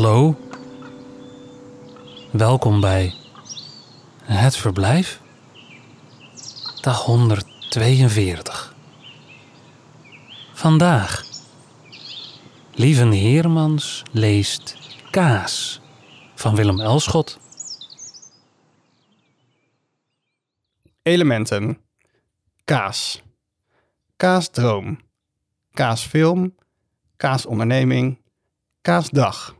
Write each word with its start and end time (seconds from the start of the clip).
Hallo. 0.00 0.36
Welkom 2.32 2.80
bij 2.80 3.14
het 4.22 4.56
verblijf. 4.56 5.20
Dag 6.80 7.04
142. 7.04 8.74
Vandaag. 10.52 11.24
Lieven 12.74 13.10
Heermans 13.10 14.02
leest 14.10 14.76
Kaas 15.10 15.80
van 16.34 16.54
Willem 16.54 16.80
Elschot. 16.80 17.38
Elementen. 21.02 21.78
Kaas. 22.64 23.22
Kaasdroom. 24.16 24.98
Kaasfilm. 25.72 26.54
Kaasonderneming. 27.16 28.18
Kaasdag. 28.80 29.58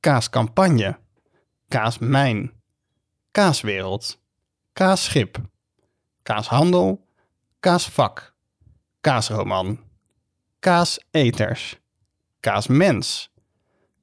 Kaascampagne. 0.00 0.94
Kaasmijn. 1.70 2.50
Kaaswereld. 3.32 4.18
Kaasschip. 4.72 5.38
Kaashandel. 6.22 6.98
Kaasvak. 7.60 8.34
Kaasroman. 9.00 9.78
Kaaseters. 10.60 11.76
Kaasmens. 12.40 13.30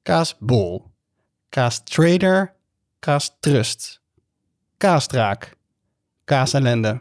Kaasbol. 0.02 0.78
Kaastrader. 1.50 2.54
Kaastrust. 3.00 4.00
Kaasdraak. 4.78 5.56
Kaasellende. 6.24 7.00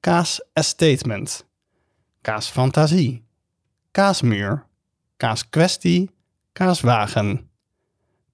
Kaasestatement. 0.00 1.46
Kaasfantasie. 2.22 3.22
Kaasmuur. 3.92 4.66
Kaaskwestie. 5.16 6.08
Kaaswagen. 6.52 7.49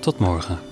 Tot 0.00 0.18
morgen. 0.18 0.69